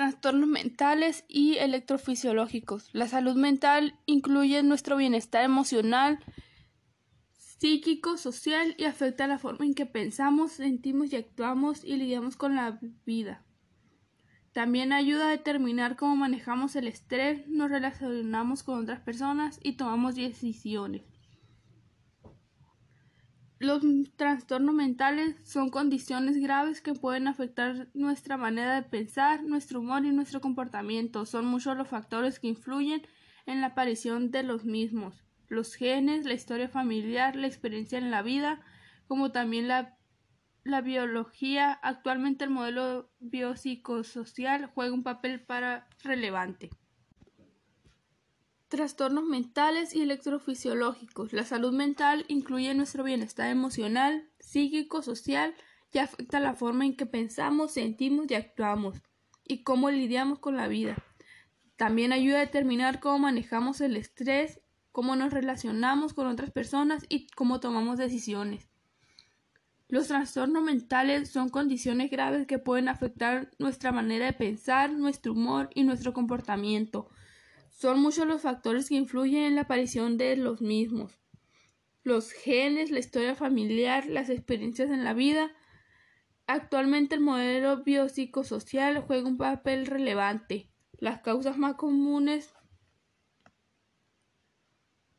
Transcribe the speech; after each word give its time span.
Trastornos 0.00 0.48
mentales 0.48 1.26
y 1.28 1.58
electrofisiológicos. 1.58 2.88
La 2.94 3.06
salud 3.06 3.36
mental 3.36 3.98
incluye 4.06 4.62
nuestro 4.62 4.96
bienestar 4.96 5.44
emocional, 5.44 6.20
psíquico, 7.36 8.16
social 8.16 8.74
y 8.78 8.84
afecta 8.84 9.26
la 9.26 9.36
forma 9.36 9.66
en 9.66 9.74
que 9.74 9.84
pensamos, 9.84 10.52
sentimos 10.52 11.12
y 11.12 11.16
actuamos 11.16 11.84
y 11.84 11.96
lidiamos 11.96 12.36
con 12.36 12.56
la 12.56 12.80
vida. 13.04 13.44
También 14.52 14.94
ayuda 14.94 15.26
a 15.26 15.32
determinar 15.32 15.96
cómo 15.96 16.16
manejamos 16.16 16.76
el 16.76 16.88
estrés, 16.88 17.46
nos 17.46 17.70
relacionamos 17.70 18.62
con 18.62 18.80
otras 18.80 19.00
personas 19.00 19.60
y 19.62 19.74
tomamos 19.74 20.14
decisiones. 20.14 21.02
Los 23.60 23.82
trastornos 24.16 24.74
mentales 24.74 25.36
son 25.44 25.68
condiciones 25.68 26.38
graves 26.40 26.80
que 26.80 26.94
pueden 26.94 27.28
afectar 27.28 27.88
nuestra 27.92 28.38
manera 28.38 28.74
de 28.74 28.88
pensar, 28.88 29.42
nuestro 29.42 29.80
humor 29.80 30.06
y 30.06 30.12
nuestro 30.12 30.40
comportamiento. 30.40 31.26
Son 31.26 31.44
muchos 31.44 31.76
los 31.76 31.86
factores 31.86 32.40
que 32.40 32.48
influyen 32.48 33.02
en 33.44 33.60
la 33.60 33.66
aparición 33.66 34.30
de 34.30 34.44
los 34.44 34.64
mismos. 34.64 35.26
Los 35.48 35.74
genes, 35.74 36.24
la 36.24 36.32
historia 36.32 36.70
familiar, 36.70 37.36
la 37.36 37.48
experiencia 37.48 37.98
en 37.98 38.10
la 38.10 38.22
vida, 38.22 38.62
como 39.06 39.30
también 39.30 39.68
la, 39.68 39.98
biología. 40.82 41.70
Actualmente 41.82 42.44
el 42.44 42.50
modelo 42.50 43.10
biopsicosocial 43.18 44.70
juega 44.74 44.94
un 44.94 45.02
papel 45.02 45.38
para 45.38 45.86
relevante. 46.02 46.70
Trastornos 48.70 49.24
mentales 49.24 49.96
y 49.96 50.02
electrofisiológicos. 50.02 51.32
La 51.32 51.44
salud 51.44 51.72
mental 51.72 52.24
incluye 52.28 52.72
nuestro 52.72 53.02
bienestar 53.02 53.50
emocional, 53.50 54.28
psíquico, 54.38 55.02
social 55.02 55.56
y 55.92 55.98
afecta 55.98 56.38
la 56.38 56.54
forma 56.54 56.86
en 56.86 56.94
que 56.94 57.04
pensamos, 57.04 57.72
sentimos 57.72 58.26
y 58.30 58.34
actuamos 58.34 59.02
y 59.44 59.64
cómo 59.64 59.90
lidiamos 59.90 60.38
con 60.38 60.56
la 60.56 60.68
vida. 60.68 60.94
También 61.74 62.12
ayuda 62.12 62.36
a 62.36 62.46
determinar 62.46 63.00
cómo 63.00 63.18
manejamos 63.18 63.80
el 63.80 63.96
estrés, 63.96 64.60
cómo 64.92 65.16
nos 65.16 65.32
relacionamos 65.32 66.14
con 66.14 66.28
otras 66.28 66.52
personas 66.52 67.04
y 67.08 67.26
cómo 67.26 67.58
tomamos 67.58 67.98
decisiones. 67.98 68.68
Los 69.88 70.06
trastornos 70.06 70.62
mentales 70.62 71.28
son 71.28 71.48
condiciones 71.48 72.08
graves 72.08 72.46
que 72.46 72.60
pueden 72.60 72.88
afectar 72.88 73.50
nuestra 73.58 73.90
manera 73.90 74.26
de 74.26 74.32
pensar, 74.32 74.92
nuestro 74.92 75.32
humor 75.32 75.70
y 75.74 75.82
nuestro 75.82 76.12
comportamiento 76.12 77.10
son 77.80 77.98
muchos 78.00 78.26
los 78.26 78.42
factores 78.42 78.90
que 78.90 78.96
influyen 78.96 79.44
en 79.44 79.54
la 79.54 79.62
aparición 79.62 80.18
de 80.18 80.36
los 80.36 80.60
mismos. 80.60 81.18
Los 82.02 82.30
genes, 82.30 82.90
la 82.90 82.98
historia 82.98 83.34
familiar, 83.34 84.04
las 84.06 84.28
experiencias 84.28 84.90
en 84.90 85.02
la 85.02 85.14
vida. 85.14 85.50
Actualmente 86.46 87.14
el 87.14 87.22
modelo 87.22 87.82
biopsicosocial 87.82 89.00
juega 89.00 89.26
un 89.26 89.38
papel 89.38 89.86
relevante. 89.86 90.68
Las 90.98 91.22
causas 91.22 91.56
más 91.56 91.76
comunes 91.76 92.52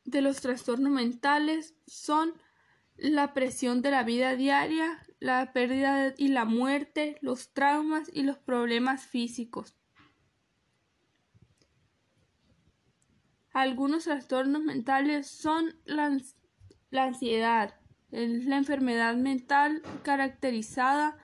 de 0.06 0.22
los 0.22 0.39
trastornos 0.39 0.92
mentales 0.92 1.73
son 1.88 2.32
la 2.95 3.34
presión 3.34 3.82
de 3.82 3.89
la 3.89 4.04
vida 4.04 4.36
diaria, 4.36 5.04
la 5.20 5.52
pérdida 5.52 6.14
y 6.16 6.28
la 6.28 6.45
muerte, 6.45 7.17
los 7.22 7.54
traumas 7.54 8.12
y 8.14 8.22
los 8.22 8.38
problemas 8.38 9.08
físicos. 9.08 9.81
Algunos 13.54 14.06
trastornos 14.06 14.64
mentales 14.64 15.28
son 15.28 15.76
la, 15.84 16.18
ansiedad, 16.94 17.76
es 18.12 18.46
la 18.46 18.58
enfermedad 18.58 19.16
mental 19.16 19.82
caracterizada 20.04 21.18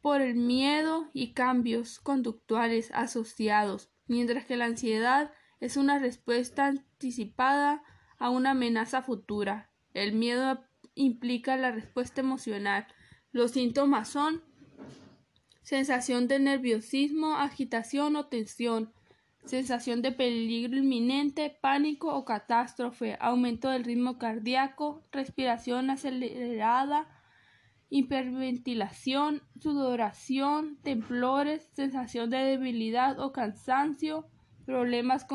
por 0.00 0.20
el 0.20 0.34
miedo 0.34 1.08
y 1.12 1.32
cambios 1.32 2.00
conductuales 2.00 2.90
asociados, 2.92 3.90
mientras 4.06 4.44
que 4.46 4.56
la 4.56 4.64
ansiedad 4.64 5.32
es 5.60 5.76
una 5.76 6.00
respuesta 6.00 6.66
anticipada 6.66 7.82
a 8.18 8.30
una 8.30 8.50
amenaza 8.50 9.02
futura. 9.02 9.70
El 9.92 10.12
miedo 10.12 10.64
implica 10.94 11.56
la 11.56 11.70
respuesta 11.70 12.20
emocional. 12.20 12.86
Los 13.30 13.52
síntomas 13.52 14.08
son 14.08 14.42
sensación 15.62 16.26
de 16.26 16.40
nerviosismo, 16.40 17.36
agitación 17.36 18.16
o 18.16 18.26
tensión, 18.26 18.92
sensación 19.44 20.02
de 20.02 20.12
peligro 20.12 20.76
inminente, 20.78 21.56
pánico 21.60 22.14
o 22.14 22.24
catástrofe, 22.24 23.16
aumento 23.20 23.68
del 23.68 23.84
ritmo 23.84 24.18
cardíaco, 24.18 25.02
respiración 25.12 25.90
acelerada, 25.90 27.06
hiperventilación, 27.90 29.42
sudoración, 29.60 30.78
temblores, 30.82 31.68
sensación 31.74 32.30
de 32.30 32.38
debilidad 32.38 33.20
o 33.20 33.32
cansancio, 33.32 34.26
problemas 34.64 35.26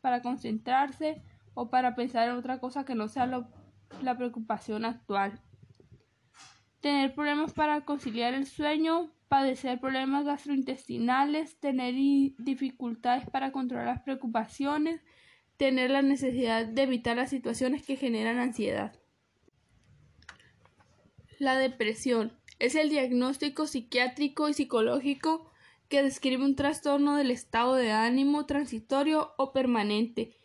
para 0.00 0.22
concentrarse 0.22 1.22
o 1.54 1.68
para 1.68 1.94
pensar 1.94 2.28
en 2.28 2.36
otra 2.36 2.60
cosa 2.60 2.84
que 2.84 2.94
no 2.94 3.08
sea 3.08 3.26
la 3.26 4.16
preocupación 4.16 4.84
actual. 4.84 5.40
Tener 6.80 7.14
problemas 7.14 7.52
para 7.52 7.84
conciliar 7.84 8.32
el 8.34 8.46
sueño, 8.46 9.12
padecer 9.32 9.80
problemas 9.80 10.26
gastrointestinales, 10.26 11.58
tener 11.58 11.94
dificultades 12.36 13.24
para 13.30 13.50
controlar 13.50 13.86
las 13.86 14.02
preocupaciones, 14.02 15.00
tener 15.56 15.88
la 15.90 16.02
necesidad 16.02 16.66
de 16.66 16.82
evitar 16.82 17.16
las 17.16 17.30
situaciones 17.30 17.82
que 17.82 17.96
generan 17.96 18.38
ansiedad. 18.38 18.94
La 21.38 21.56
depresión 21.56 22.34
es 22.58 22.74
el 22.74 22.90
diagnóstico 22.90 23.66
psiquiátrico 23.66 24.50
y 24.50 24.52
psicológico 24.52 25.50
que 25.88 26.02
describe 26.02 26.44
un 26.44 26.54
trastorno 26.54 27.16
del 27.16 27.30
estado 27.30 27.76
de 27.76 27.90
ánimo 27.90 28.44
transitorio 28.44 29.32
o 29.38 29.54
permanente, 29.54 30.36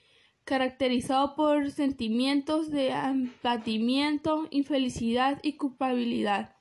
caracterizado 0.45 1.35
por 1.35 1.71
sentimientos 1.71 2.71
de 2.71 2.93
abatimiento, 2.93 4.47
infelicidad 4.49 5.39
y 5.43 5.57
culpabilidad 5.57 6.56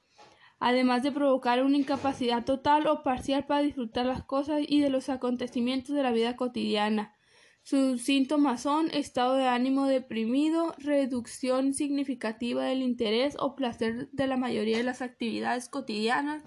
además 0.58 1.02
de 1.02 1.12
provocar 1.12 1.62
una 1.62 1.76
incapacidad 1.76 2.44
total 2.44 2.86
o 2.86 3.02
parcial 3.02 3.46
para 3.46 3.62
disfrutar 3.62 4.06
las 4.06 4.24
cosas 4.24 4.62
y 4.66 4.80
de 4.80 4.90
los 4.90 5.08
acontecimientos 5.08 5.94
de 5.94 6.02
la 6.02 6.12
vida 6.12 6.36
cotidiana. 6.36 7.14
Sus 7.62 8.02
síntomas 8.02 8.62
son 8.62 8.90
estado 8.92 9.34
de 9.34 9.48
ánimo 9.48 9.86
deprimido, 9.86 10.74
reducción 10.78 11.74
significativa 11.74 12.64
del 12.64 12.82
interés 12.82 13.36
o 13.40 13.56
placer 13.56 14.08
de 14.12 14.26
la 14.28 14.36
mayoría 14.36 14.78
de 14.78 14.84
las 14.84 15.02
actividades 15.02 15.68
cotidianas, 15.68 16.44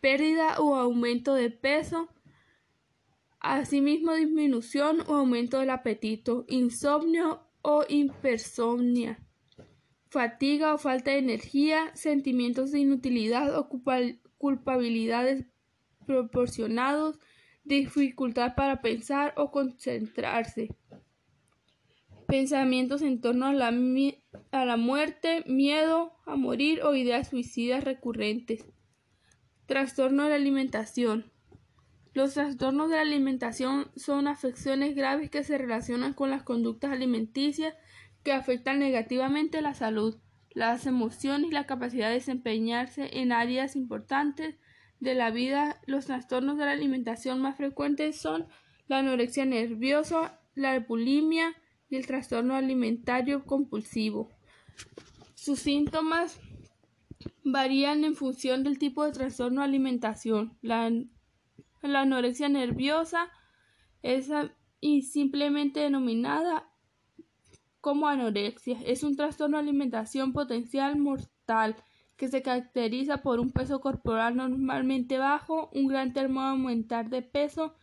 pérdida 0.00 0.60
o 0.60 0.76
aumento 0.76 1.34
de 1.34 1.50
peso, 1.50 2.08
asimismo 3.40 4.14
disminución 4.14 5.00
o 5.08 5.16
aumento 5.16 5.58
del 5.58 5.70
apetito, 5.70 6.44
insomnio 6.48 7.48
o 7.62 7.84
hipersomnia 7.88 9.18
fatiga 10.12 10.74
o 10.74 10.78
falta 10.78 11.10
de 11.10 11.18
energía, 11.18 11.90
sentimientos 11.94 12.70
de 12.70 12.80
inutilidad 12.80 13.56
o 13.56 13.70
culpabilidades 14.36 15.46
proporcionados, 16.06 17.18
dificultad 17.64 18.54
para 18.54 18.82
pensar 18.82 19.32
o 19.38 19.50
concentrarse, 19.50 20.68
pensamientos 22.28 23.00
en 23.00 23.22
torno 23.22 23.46
a 23.46 23.54
la, 23.54 23.72
a 24.50 24.64
la 24.66 24.76
muerte, 24.76 25.44
miedo 25.46 26.12
a 26.26 26.36
morir 26.36 26.82
o 26.82 26.94
ideas 26.94 27.28
suicidas 27.28 27.82
recurrentes. 27.82 28.66
Trastorno 29.64 30.24
de 30.24 30.28
la 30.30 30.34
alimentación. 30.34 31.32
Los 32.12 32.34
trastornos 32.34 32.90
de 32.90 32.96
la 32.96 33.02
alimentación 33.02 33.90
son 33.96 34.28
afecciones 34.28 34.94
graves 34.94 35.30
que 35.30 35.42
se 35.42 35.56
relacionan 35.56 36.12
con 36.12 36.28
las 36.28 36.42
conductas 36.42 36.92
alimenticias 36.92 37.74
que 38.22 38.32
afectan 38.32 38.78
negativamente 38.78 39.62
la 39.62 39.74
salud, 39.74 40.18
las 40.50 40.86
emociones 40.86 41.50
y 41.50 41.54
la 41.54 41.66
capacidad 41.66 42.08
de 42.08 42.14
desempeñarse 42.14 43.18
en 43.18 43.32
áreas 43.32 43.76
importantes 43.76 44.56
de 45.00 45.14
la 45.14 45.30
vida. 45.30 45.80
Los 45.86 46.06
trastornos 46.06 46.58
de 46.58 46.66
la 46.66 46.72
alimentación 46.72 47.40
más 47.40 47.56
frecuentes 47.56 48.20
son 48.20 48.46
la 48.86 48.98
anorexia 48.98 49.44
nerviosa, 49.44 50.40
la 50.54 50.78
bulimia 50.80 51.54
y 51.88 51.96
el 51.96 52.06
trastorno 52.06 52.54
alimentario 52.54 53.44
compulsivo. 53.44 54.30
Sus 55.34 55.58
síntomas 55.60 56.38
varían 57.44 58.04
en 58.04 58.14
función 58.14 58.62
del 58.62 58.78
tipo 58.78 59.04
de 59.04 59.12
trastorno 59.12 59.60
de 59.60 59.66
alimentación. 59.66 60.56
La, 60.62 60.90
la 61.82 62.00
anorexia 62.00 62.48
nerviosa 62.48 63.28
es 64.02 64.30
simplemente 65.10 65.80
denominada 65.80 66.71
como 67.82 68.08
anorexia. 68.08 68.78
Es 68.86 69.02
un 69.02 69.16
trastorno 69.16 69.58
de 69.58 69.64
alimentación 69.64 70.32
potencial 70.32 70.96
mortal 70.96 71.76
que 72.16 72.28
se 72.28 72.40
caracteriza 72.40 73.18
por 73.18 73.40
un 73.40 73.50
peso 73.50 73.80
corporal 73.80 74.36
normalmente 74.36 75.18
bajo, 75.18 75.68
un 75.74 75.88
gran 75.88 76.12
temor 76.14 76.44
a 76.44 76.50
aumentar 76.50 77.10
de 77.10 77.22
peso, 77.22 77.74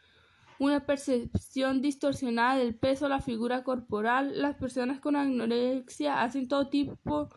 una 0.58 0.86
percepción 0.86 1.82
distorsionada 1.82 2.58
del 2.58 2.76
peso, 2.76 3.10
la 3.10 3.20
figura 3.20 3.64
corporal. 3.64 4.42
Las 4.42 4.56
personas 4.56 5.00
con 5.02 5.18
anorexia 5.18 6.24
hacen 6.24 6.48
todo 6.48 6.70
tipo 6.70 7.30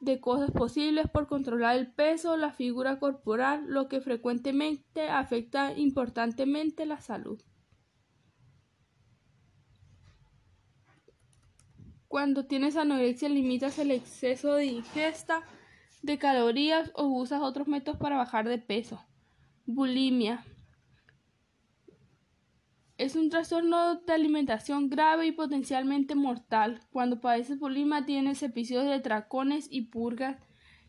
de 0.00 0.18
cosas 0.18 0.50
posibles 0.50 1.08
por 1.10 1.26
controlar 1.26 1.76
el 1.76 1.92
peso, 1.92 2.38
la 2.38 2.52
figura 2.52 2.98
corporal, 2.98 3.66
lo 3.66 3.88
que 3.88 4.00
frecuentemente 4.00 5.10
afecta 5.10 5.76
importantemente 5.76 6.86
la 6.86 7.00
salud. 7.02 7.42
Cuando 12.16 12.46
tienes 12.46 12.78
anorexia 12.78 13.28
limitas 13.28 13.78
el 13.78 13.90
exceso 13.90 14.54
de 14.54 14.64
ingesta 14.64 15.42
de 16.00 16.16
calorías 16.16 16.90
o 16.94 17.04
usas 17.04 17.42
otros 17.42 17.68
métodos 17.68 18.00
para 18.00 18.16
bajar 18.16 18.48
de 18.48 18.56
peso. 18.56 19.04
Bulimia. 19.66 20.42
Es 22.96 23.16
un 23.16 23.28
trastorno 23.28 23.96
de 23.96 24.14
alimentación 24.14 24.88
grave 24.88 25.26
y 25.26 25.32
potencialmente 25.32 26.14
mortal. 26.14 26.80
Cuando 26.90 27.20
padeces 27.20 27.58
bulimia 27.58 28.06
tienes 28.06 28.42
episodios 28.42 28.86
de 28.86 29.00
tracones 29.00 29.68
y 29.70 29.82
purgas. 29.82 30.38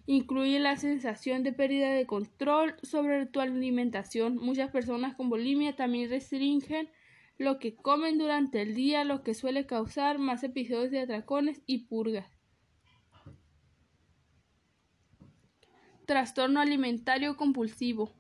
Incluye 0.06 0.62
la 0.62 0.78
sensación 0.78 1.44
de 1.44 1.52
pérdida 1.52 1.90
de 1.92 2.06
control 2.06 2.76
sobre 2.84 3.26
tu 3.26 3.42
alimentación. 3.42 4.38
Muchas 4.38 4.72
personas 4.72 5.14
con 5.14 5.28
bulimia 5.28 5.76
también 5.76 6.10
restringen 6.10 6.90
lo 7.38 7.60
que 7.60 7.76
comen 7.76 8.18
durante 8.18 8.62
el 8.62 8.74
día, 8.74 9.04
lo 9.04 9.24
que 9.24 9.34
suele 9.34 9.66
causar 9.66 10.18
más 10.18 10.44
episodios 10.44 10.92
de 10.92 11.02
atracones 11.02 11.62
y 11.66 11.86
purgas. 11.86 12.32
Trastorno 16.06 16.60
alimentario 16.62 17.36
compulsivo. 17.38 18.14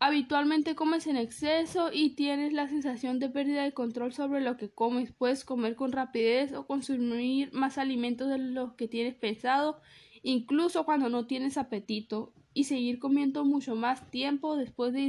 Habitualmente 0.00 0.74
comes 0.74 1.06
en 1.06 1.16
exceso 1.16 1.90
y 1.92 2.16
tienes 2.16 2.52
la 2.52 2.68
sensación 2.68 3.20
de 3.20 3.28
pérdida 3.28 3.62
de 3.62 3.72
control 3.72 4.12
sobre 4.12 4.40
lo 4.40 4.56
que 4.56 4.68
comes. 4.68 5.12
Puedes 5.12 5.44
comer 5.44 5.76
con 5.76 5.92
rapidez 5.92 6.52
o 6.54 6.66
consumir 6.66 7.52
más 7.52 7.78
alimentos 7.78 8.28
de 8.28 8.38
lo 8.38 8.74
que 8.74 8.88
tienes 8.88 9.14
pensado, 9.14 9.80
incluso 10.24 10.84
cuando 10.84 11.08
no 11.08 11.28
tienes 11.28 11.56
apetito, 11.56 12.34
y 12.52 12.64
seguir 12.64 12.98
comiendo 12.98 13.44
mucho 13.44 13.76
más 13.76 14.10
tiempo 14.10 14.56
después 14.56 14.92
de 14.92 15.02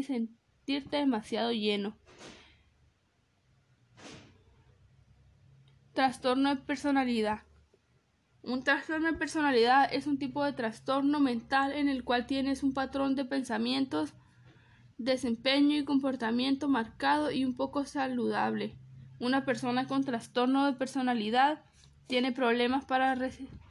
demasiado 0.65 1.51
lleno. 1.51 1.95
Trastorno 5.93 6.55
de 6.55 6.61
personalidad. 6.61 7.41
Un 8.41 8.63
trastorno 8.63 9.11
de 9.11 9.17
personalidad 9.17 9.87
es 9.93 10.07
un 10.07 10.17
tipo 10.17 10.43
de 10.43 10.53
trastorno 10.53 11.19
mental 11.19 11.71
en 11.73 11.87
el 11.87 12.03
cual 12.03 12.25
tienes 12.25 12.63
un 12.63 12.73
patrón 12.73 13.15
de 13.15 13.25
pensamientos, 13.25 14.13
desempeño 14.97 15.77
y 15.77 15.85
comportamiento 15.85 16.67
marcado 16.67 17.31
y 17.31 17.45
un 17.45 17.55
poco 17.55 17.85
saludable. 17.85 18.75
Una 19.19 19.45
persona 19.45 19.87
con 19.87 20.03
trastorno 20.03 20.65
de 20.65 20.73
personalidad 20.73 21.63
tiene 22.07 22.31
problemas 22.31 22.83
para 22.85 23.17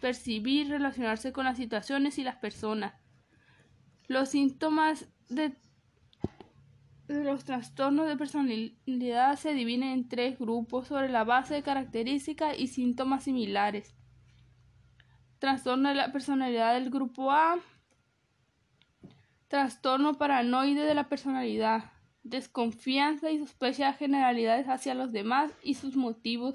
percibir, 0.00 0.68
relacionarse 0.68 1.32
con 1.32 1.44
las 1.44 1.58
situaciones 1.58 2.18
y 2.18 2.24
las 2.24 2.36
personas. 2.36 2.94
Los 4.08 4.30
síntomas 4.30 5.06
de 5.28 5.61
los 7.12 7.44
trastornos 7.44 8.08
de 8.08 8.16
personalidad 8.16 9.36
se 9.36 9.54
dividen 9.54 9.84
en 9.84 10.08
tres 10.08 10.38
grupos 10.38 10.88
sobre 10.88 11.08
la 11.08 11.24
base 11.24 11.54
de 11.54 11.62
características 11.62 12.58
y 12.58 12.66
síntomas 12.66 13.24
similares. 13.24 13.94
Trastorno 15.38 15.88
de 15.88 15.94
la 15.94 16.12
personalidad 16.12 16.74
del 16.74 16.90
grupo 16.90 17.30
A. 17.30 17.58
Trastorno 19.48 20.14
paranoide 20.14 20.82
de 20.82 20.94
la 20.94 21.08
personalidad. 21.08 21.92
Desconfianza 22.22 23.30
y 23.30 23.38
sospecha 23.38 23.88
de 23.88 23.98
generalidades 23.98 24.68
hacia 24.68 24.94
los 24.94 25.12
demás 25.12 25.52
y 25.62 25.74
sus 25.74 25.96
motivos. 25.96 26.54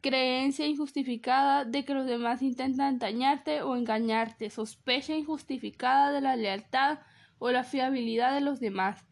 Creencia 0.00 0.66
injustificada 0.66 1.64
de 1.64 1.84
que 1.84 1.94
los 1.94 2.06
demás 2.06 2.42
intentan 2.42 2.98
dañarte 2.98 3.62
o 3.62 3.76
engañarte. 3.76 4.50
Sospecha 4.50 5.14
injustificada 5.14 6.12
de 6.12 6.20
la 6.20 6.36
lealtad 6.36 6.98
o 7.38 7.50
la 7.50 7.64
fiabilidad 7.64 8.34
de 8.34 8.40
los 8.40 8.60
demás 8.60 9.07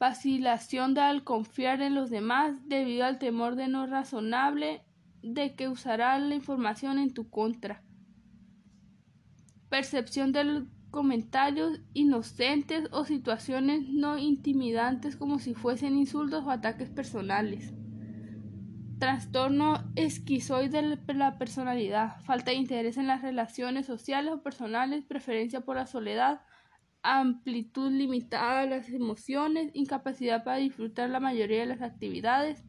vacilación 0.00 0.94
de 0.94 1.02
al 1.02 1.24
confiar 1.24 1.82
en 1.82 1.94
los 1.94 2.08
demás 2.08 2.56
debido 2.66 3.04
al 3.04 3.18
temor 3.18 3.54
de 3.54 3.68
no 3.68 3.86
razonable 3.86 4.82
de 5.22 5.54
que 5.54 5.68
usarán 5.68 6.30
la 6.30 6.34
información 6.34 6.98
en 6.98 7.12
tu 7.12 7.28
contra. 7.28 7.82
Percepción 9.68 10.32
de 10.32 10.44
los 10.44 10.64
comentarios 10.90 11.80
inocentes 11.92 12.88
o 12.90 13.04
situaciones 13.04 13.88
no 13.90 14.16
intimidantes 14.16 15.16
como 15.16 15.38
si 15.38 15.52
fuesen 15.52 15.96
insultos 15.96 16.44
o 16.46 16.50
ataques 16.50 16.88
personales. 16.88 17.74
Trastorno 18.98 19.84
esquizoide 19.96 20.96
de 20.96 21.14
la 21.14 21.38
personalidad, 21.38 22.20
falta 22.22 22.52
de 22.52 22.56
interés 22.56 22.96
en 22.96 23.06
las 23.06 23.20
relaciones 23.20 23.84
sociales 23.84 24.32
o 24.32 24.42
personales, 24.42 25.04
preferencia 25.04 25.60
por 25.60 25.76
la 25.76 25.86
soledad, 25.86 26.40
amplitud 27.02 27.90
limitada 27.90 28.62
de 28.62 28.68
las 28.68 28.88
emociones, 28.90 29.70
incapacidad 29.74 30.44
para 30.44 30.58
disfrutar 30.58 31.10
la 31.10 31.20
mayoría 31.20 31.60
de 31.60 31.66
las 31.66 31.82
actividades, 31.82 32.64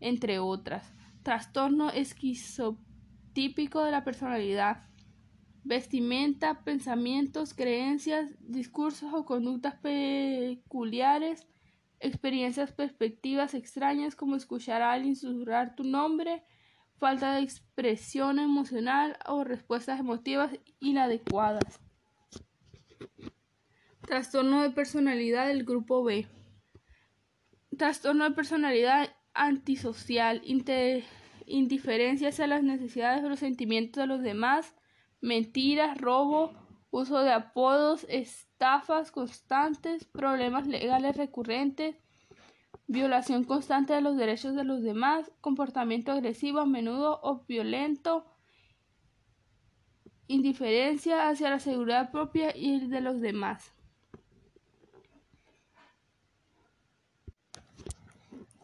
entre 0.00 0.38
otras. 0.38 0.92
Trastorno 1.22 1.90
esquizotípico 1.90 3.82
de 3.82 3.90
la 3.90 4.04
personalidad. 4.04 4.84
Vestimenta, 5.64 6.64
pensamientos, 6.64 7.54
creencias, 7.54 8.30
discursos 8.40 9.12
o 9.14 9.24
conductas 9.24 9.76
peculiares, 9.76 11.46
experiencias, 12.00 12.72
perspectivas 12.72 13.54
extrañas 13.54 14.16
como 14.16 14.34
escuchar 14.34 14.82
a 14.82 14.92
alguien 14.92 15.14
susurrar 15.14 15.76
tu 15.76 15.84
nombre, 15.84 16.42
falta 16.96 17.34
de 17.34 17.42
expresión 17.42 18.40
emocional 18.40 19.16
o 19.26 19.44
respuestas 19.44 20.00
emotivas 20.00 20.50
inadecuadas. 20.80 21.80
Trastorno 24.06 24.62
de 24.62 24.70
personalidad 24.70 25.46
del 25.46 25.64
grupo 25.64 26.02
B. 26.02 26.26
Trastorno 27.78 28.24
de 28.24 28.32
personalidad 28.32 29.14
antisocial, 29.32 30.42
indiferencia 31.46 32.28
hacia 32.28 32.48
las 32.48 32.64
necesidades 32.64 33.22
o 33.24 33.28
los 33.28 33.38
sentimientos 33.38 34.02
de 34.02 34.08
los 34.08 34.20
demás, 34.22 34.74
mentiras, 35.20 35.96
robo, 35.98 36.52
uso 36.90 37.20
de 37.20 37.30
apodos, 37.30 38.04
estafas 38.08 39.12
constantes, 39.12 40.04
problemas 40.04 40.66
legales 40.66 41.16
recurrentes, 41.16 41.96
violación 42.88 43.44
constante 43.44 43.94
de 43.94 44.00
los 44.00 44.16
derechos 44.16 44.56
de 44.56 44.64
los 44.64 44.82
demás, 44.82 45.30
comportamiento 45.40 46.10
agresivo 46.10 46.58
a 46.58 46.66
menudo 46.66 47.20
o 47.22 47.44
violento, 47.46 48.26
indiferencia 50.26 51.28
hacia 51.28 51.50
la 51.50 51.60
seguridad 51.60 52.10
propia 52.10 52.54
y 52.54 52.88
de 52.88 53.00
los 53.00 53.20
demás. 53.20 53.72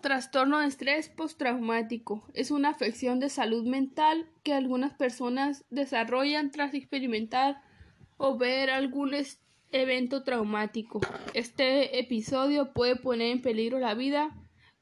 Trastorno 0.01 0.61
de 0.61 0.69
estrés 0.69 1.09
postraumático 1.09 2.25
es 2.33 2.53
una 2.53 2.69
afección 2.69 3.19
de 3.19 3.29
salud 3.29 3.67
mental 3.67 4.31
que 4.45 4.55
algunas 4.55 4.95
personas 4.95 5.65
desarrollan 5.71 6.53
tras 6.53 6.73
experimentar 6.73 7.61
o 8.17 8.39
ver 8.39 8.71
algún 8.71 9.13
evento 9.73 10.23
traumático. 10.23 11.01
Este 11.35 11.99
episodio 11.99 12.73
puede 12.73 12.95
poner 12.95 13.33
en 13.33 13.43
peligro 13.43 13.81
la 13.81 13.95
vida, 13.95 14.37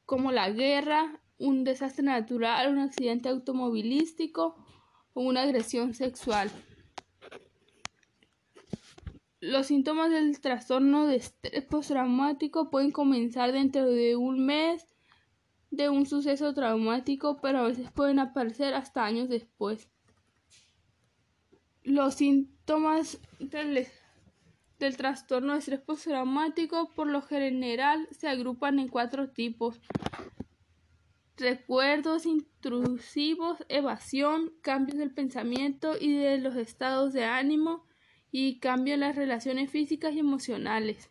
como 0.05 0.31
la 0.31 0.51
guerra, 0.51 1.19
un 1.39 1.63
desastre 1.63 2.03
natural, 2.03 2.71
un 2.71 2.77
accidente 2.77 3.27
automovilístico 3.27 4.55
o 5.13 5.21
una 5.21 5.41
agresión 5.41 5.95
sexual. 5.95 6.51
Los 9.39 9.67
síntomas 9.67 10.11
del 10.11 10.39
trastorno 10.41 11.07
de 11.07 11.15
estrés 11.15 11.63
postraumático 11.65 12.69
pueden 12.69 12.91
comenzar 12.91 13.51
dentro 13.51 13.85
de 13.85 14.15
un 14.15 14.45
mes 14.45 14.96
de 15.71 15.89
un 15.89 16.05
suceso 16.05 16.53
traumático, 16.53 17.37
pero 17.41 17.59
a 17.59 17.67
veces 17.67 17.91
pueden 17.91 18.19
aparecer 18.19 18.73
hasta 18.73 19.05
años 19.05 19.29
después. 19.29 19.89
Los 21.83 22.15
síntomas 22.15 23.19
del, 23.39 23.87
trastorno 24.97 25.53
de 25.53 25.59
estrés 25.59 25.79
postraumático 25.79 26.89
por 26.95 27.07
lo 27.07 27.21
general 27.21 28.07
se 28.11 28.27
agrupan 28.27 28.79
en 28.79 28.87
cuatro 28.87 29.29
tipos. 29.29 29.79
Recuerdos 31.37 32.25
intrusivos, 32.25 33.63
evasión, 33.69 34.51
cambios 34.61 34.97
del 34.97 35.13
pensamiento 35.13 35.93
y 35.99 36.13
de 36.13 36.39
los 36.39 36.55
estados 36.55 37.13
de 37.13 37.25
ánimo 37.25 37.85
y 38.31 38.59
cambios 38.59 38.95
en 38.95 39.01
las 39.01 39.15
relaciones 39.15 39.69
físicas 39.69 40.13
y 40.13 40.19
emocionales. 40.19 41.09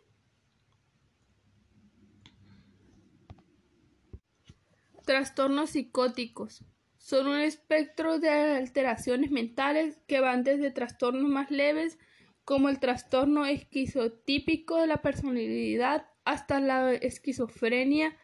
Trastornos 5.07 5.69
psicóticos. 5.69 6.65
Son 6.97 7.27
un 7.27 7.39
espectro 7.39 8.19
de 8.19 8.29
alteraciones 8.29 9.31
mentales 9.31 10.01
que 10.05 10.19
van 10.19 10.43
desde 10.43 10.69
trastornos 10.69 11.29
más 11.29 11.49
leves 11.49 11.97
como 12.43 12.67
el 12.67 12.81
trastorno 12.81 13.45
esquizotípico 13.45 14.75
de 14.75 14.87
la 14.87 15.01
personalidad 15.01 16.07
hasta 16.25 16.59
la 16.59 16.93
esquizofrenia, 16.93 18.17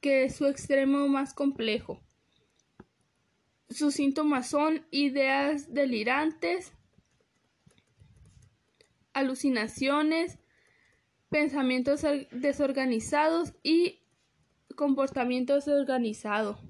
que 0.00 0.22
es 0.22 0.36
su 0.36 0.46
extremo 0.46 1.08
más 1.08 1.34
complejo. 1.34 2.00
sus 3.68 3.94
síntomas 3.94 4.48
son 4.48 4.86
ideas 4.92 5.74
delirantes, 5.74 6.72
alucinaciones, 9.12 10.38
pensamientos 11.30 12.06
desorganizados 12.30 13.54
y 13.64 14.04
comportamiento 14.78 15.56
desorganizado. 15.56 16.60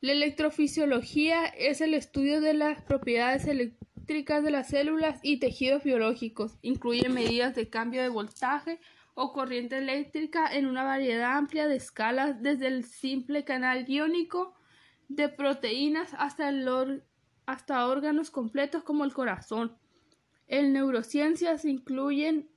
La 0.00 0.12
electrofisiología 0.12 1.46
es 1.46 1.80
el 1.80 1.92
estudio 1.92 2.40
de 2.40 2.54
las 2.54 2.80
propiedades 2.82 3.48
eléctricas 3.48 4.44
de 4.44 4.52
las 4.52 4.68
células 4.68 5.18
y 5.24 5.40
tejidos 5.40 5.82
biológicos. 5.82 6.56
Incluye 6.62 7.08
medidas 7.08 7.56
de 7.56 7.68
cambio 7.68 8.00
de 8.00 8.10
voltaje 8.10 8.78
o 9.14 9.32
corriente 9.32 9.78
eléctrica 9.78 10.46
en 10.46 10.66
una 10.66 10.84
variedad 10.84 11.36
amplia 11.36 11.66
de 11.66 11.74
escalas, 11.74 12.40
desde 12.40 12.68
el 12.68 12.84
simple 12.84 13.42
canal 13.42 13.84
iónico 13.90 14.54
de 15.08 15.28
proteínas 15.28 16.14
hasta, 16.16 16.52
hasta 17.44 17.86
órganos 17.88 18.30
completos 18.30 18.84
como 18.84 19.04
el 19.04 19.12
corazón. 19.12 19.76
En 20.46 20.72
neurociencias 20.72 21.64
incluyen 21.64 22.48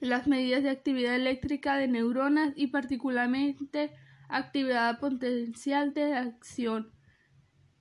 las 0.00 0.26
medidas 0.26 0.62
de 0.62 0.70
actividad 0.70 1.14
eléctrica 1.14 1.76
de 1.76 1.88
neuronas 1.88 2.54
y 2.56 2.68
particularmente 2.68 3.92
actividad 4.28 4.98
potencial 4.98 5.92
de 5.94 6.14
acción, 6.14 6.92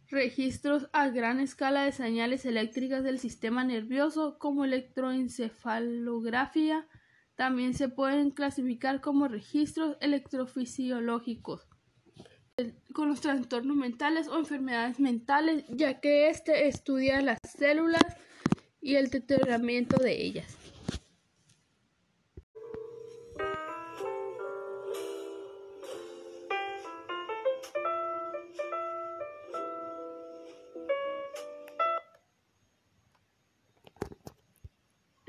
registros 0.07 0.87
a 0.93 1.09
gran 1.09 1.39
escala 1.39 1.83
de 1.83 1.91
señales 1.91 2.45
eléctricas 2.45 3.03
del 3.03 3.17
sistema 3.19 3.63
nervioso 3.63 4.37
como 4.37 4.65
electroencefalografía, 4.65 6.87
también 7.35 7.73
se 7.73 7.89
pueden 7.89 8.29
clasificar 8.31 9.01
como 9.01 9.27
registros 9.27 9.97
electrofisiológicos 9.99 11.67
con 12.93 13.09
los 13.09 13.19
trastornos 13.19 13.75
mentales 13.75 14.29
o 14.29 14.39
enfermedades 14.39 15.01
mentales, 15.01 15.65
ya 15.67 15.99
que 15.99 16.29
este 16.29 16.69
estudia 16.69 17.21
las 17.21 17.39
células 17.43 18.05
y 18.79 18.95
el 18.95 19.09
deterioramiento 19.09 19.97
de 19.97 20.23
ellas. 20.23 20.64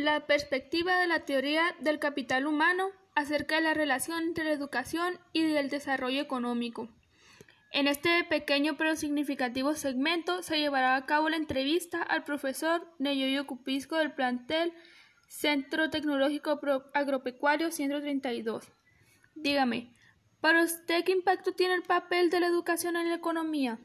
La 0.07 0.25
perspectiva 0.25 1.01
de 1.01 1.09
la 1.09 1.25
teoría 1.25 1.65
del 1.81 1.99
capital 1.99 2.47
humano 2.47 2.91
acerca 3.17 3.57
de 3.57 3.63
la 3.63 3.75
relación 3.75 4.23
entre 4.23 4.45
la 4.45 4.53
educación 4.53 5.19
y 5.33 5.43
el 5.57 5.69
desarrollo 5.69 6.21
económico. 6.21 6.89
En 7.73 7.89
este 7.89 8.23
pequeño 8.23 8.77
pero 8.77 8.95
significativo 8.95 9.75
segmento 9.75 10.45
se 10.45 10.61
llevará 10.61 10.95
a 10.95 11.07
cabo 11.07 11.29
la 11.29 11.35
entrevista 11.35 12.05
al 12.05 12.23
profesor 12.23 12.89
Neyoyo 13.01 13.49
Cupisco 13.49 13.97
del 13.97 14.13
plantel 14.13 14.73
Centro 15.27 15.91
Tecnológico 15.91 16.61
Agropecuario 16.95 17.73
132. 17.73 18.71
Dígame, 19.35 19.93
¿para 20.41 20.63
usted 20.63 21.03
qué 21.03 21.11
impacto 21.11 21.51
tiene 21.51 21.75
el 21.75 21.83
papel 21.83 22.31
de 22.31 22.39
la 22.39 22.47
educación 22.47 22.95
en 22.95 23.09
la 23.09 23.17
economía? 23.17 23.81